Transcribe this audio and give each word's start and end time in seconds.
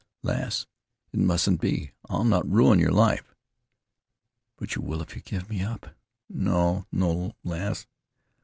"Lass, 0.23 0.65
it 1.13 1.19
mustn't 1.19 1.61
be; 1.61 1.91
I'll 2.09 2.23
not 2.23 2.49
ruin 2.49 2.79
your 2.79 2.89
life." 2.91 3.35
"But 4.57 4.73
you 4.75 4.81
will 4.81 5.03
if 5.03 5.15
you 5.15 5.21
give 5.21 5.47
me 5.47 5.61
up." 5.61 5.95
"No, 6.27 6.87
no, 6.91 7.35
lass." 7.43 7.85